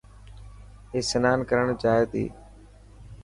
اي 0.91 0.99
سنان 1.11 1.37
ڪرڻ 1.49 1.65
جائي 1.81 2.03
تي. 2.11 2.25